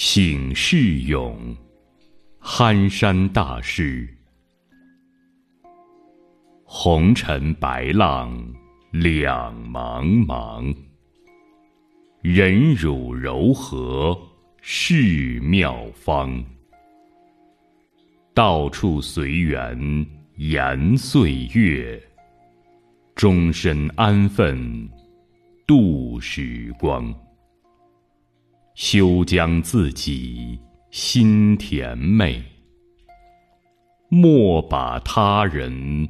[0.00, 1.56] 醒世咏，
[2.38, 4.08] 憨山大师。
[6.62, 8.32] 红尘白浪
[8.92, 10.72] 两茫茫，
[12.22, 14.16] 忍辱柔和
[14.60, 16.44] 是妙方。
[18.32, 20.06] 到处随缘
[20.36, 22.00] 延岁月，
[23.16, 24.88] 终身安分
[25.66, 27.12] 度时光。
[28.80, 30.56] 休将自己
[30.92, 32.40] 心甜美，
[34.08, 36.08] 莫把他人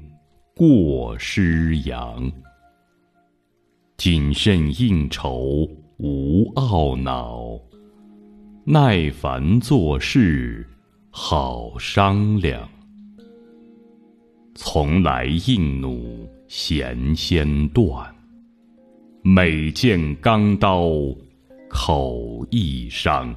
[0.55, 2.31] 过失扬。
[3.97, 7.59] 谨慎应酬无懊恼，
[8.65, 10.69] 耐烦做事
[11.09, 12.69] 好商量。
[14.55, 18.15] 从来硬弩弦先断，
[19.23, 20.91] 每见钢刀。
[21.69, 23.35] 口易伤，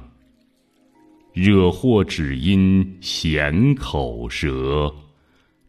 [1.34, 4.92] 惹祸只因闲口舌，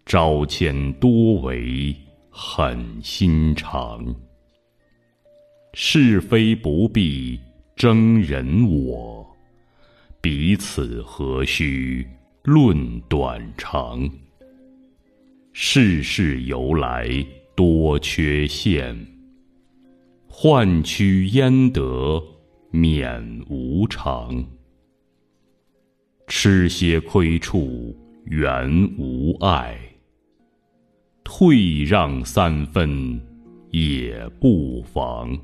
[0.06, 1.96] 招欠多为
[2.30, 4.16] 狠心肠。
[5.74, 7.40] 是非不必
[7.76, 9.28] 争人我，
[10.22, 12.08] 彼此何须
[12.44, 14.10] 论短长？
[15.52, 17.10] 世事由来
[17.56, 19.06] 多缺陷，
[20.28, 22.24] 换取焉得？
[22.76, 24.44] 免无常，
[26.26, 29.78] 吃些亏处原无碍，
[31.24, 33.22] 退让三分
[33.70, 35.38] 也不妨。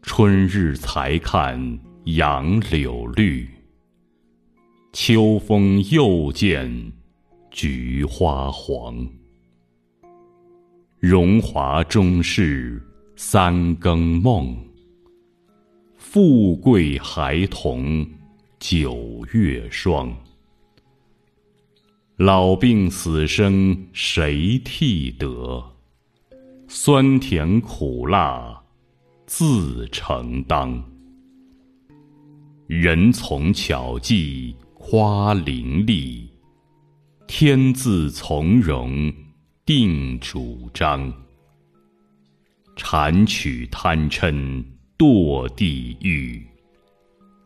[0.00, 3.46] 春日才看杨柳绿，
[4.94, 6.92] 秋风又见
[7.50, 9.06] 菊花黄。
[10.98, 12.82] 荣华终是
[13.16, 14.56] 三更梦。
[16.10, 18.08] 富贵孩童
[18.58, 20.10] 九月霜，
[22.16, 25.62] 老病死生谁替得？
[26.66, 28.58] 酸甜苦辣
[29.26, 30.82] 自承当。
[32.66, 36.26] 人从巧计夸伶俐，
[37.26, 39.12] 天自从容
[39.66, 41.12] 定主张。
[42.76, 44.64] 禅取贪嗔。
[44.98, 46.44] 堕地狱，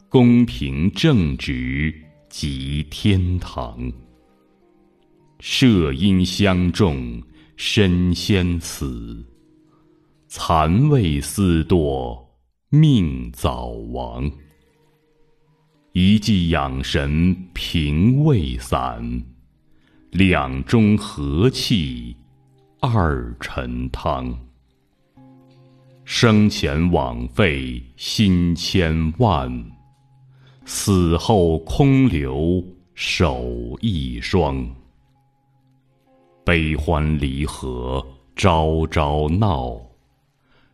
[0.08, 1.94] 公平正直
[2.30, 3.92] 即天堂。
[5.38, 7.22] 设因相重，
[7.56, 9.22] 身先死；
[10.28, 12.18] 残位思堕，
[12.70, 14.32] 命早亡。
[15.92, 19.22] 一剂养神平胃散，
[20.10, 22.16] 两中和气
[22.80, 24.34] 二陈汤。
[26.14, 29.50] 生前枉费心千万，
[30.66, 32.62] 死后空留
[32.94, 33.42] 手
[33.80, 34.62] 一双。
[36.44, 38.06] 悲欢离合
[38.36, 39.80] 朝朝闹，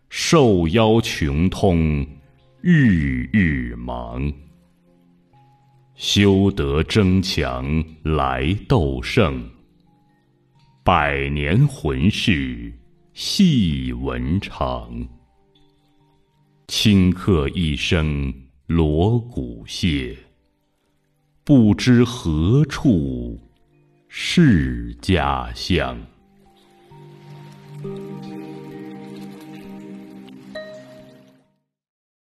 [0.09, 2.05] 受邀穷通
[2.61, 4.31] 日日忙。
[5.95, 9.49] 修得争强来斗胜，
[10.83, 12.73] 百年魂事
[13.15, 14.91] 细闻长。
[16.71, 18.33] 顷刻一声
[18.67, 20.15] 锣鼓谢，
[21.43, 23.41] 不知何处
[24.07, 25.99] 是家乡。